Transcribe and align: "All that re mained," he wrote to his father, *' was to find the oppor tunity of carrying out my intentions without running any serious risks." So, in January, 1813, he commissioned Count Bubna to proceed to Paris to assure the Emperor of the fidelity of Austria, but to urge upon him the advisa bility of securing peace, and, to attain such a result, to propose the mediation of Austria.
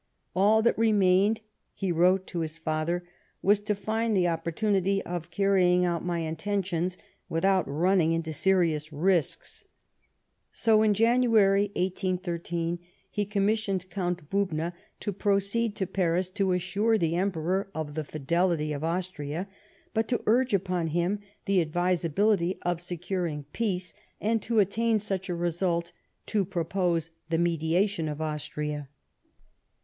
"All 0.35 0.63
that 0.63 0.79
re 0.79 0.91
mained," 0.91 1.41
he 1.75 1.91
wrote 1.91 2.25
to 2.25 2.39
his 2.39 2.57
father, 2.57 3.07
*' 3.23 3.41
was 3.43 3.59
to 3.59 3.75
find 3.75 4.17
the 4.17 4.23
oppor 4.23 4.51
tunity 4.51 4.99
of 5.01 5.29
carrying 5.29 5.85
out 5.85 6.03
my 6.03 6.21
intentions 6.21 6.97
without 7.29 7.69
running 7.69 8.11
any 8.11 8.31
serious 8.31 8.91
risks." 8.91 9.63
So, 10.51 10.81
in 10.81 10.95
January, 10.95 11.65
1813, 11.75 12.79
he 13.11 13.25
commissioned 13.27 13.91
Count 13.91 14.27
Bubna 14.27 14.73
to 15.01 15.13
proceed 15.13 15.75
to 15.75 15.85
Paris 15.85 16.31
to 16.31 16.51
assure 16.53 16.97
the 16.97 17.15
Emperor 17.15 17.69
of 17.75 17.93
the 17.93 18.03
fidelity 18.03 18.73
of 18.73 18.83
Austria, 18.83 19.47
but 19.93 20.07
to 20.07 20.23
urge 20.25 20.55
upon 20.55 20.87
him 20.87 21.19
the 21.45 21.61
advisa 21.63 22.09
bility 22.09 22.57
of 22.63 22.81
securing 22.81 23.43
peace, 23.53 23.93
and, 24.19 24.41
to 24.41 24.57
attain 24.57 24.97
such 24.97 25.29
a 25.29 25.35
result, 25.35 25.91
to 26.25 26.43
propose 26.43 27.11
the 27.29 27.37
mediation 27.37 28.09
of 28.09 28.19
Austria. 28.19 28.89